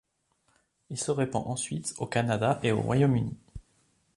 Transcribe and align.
Il 0.89 0.97
se 0.97 1.11
répand 1.11 1.43
ensuite 1.45 1.93
au 1.99 2.07
Canada 2.07 2.59
et 2.63 2.71
au 2.71 2.81
Royaume-Uni. 2.81 3.37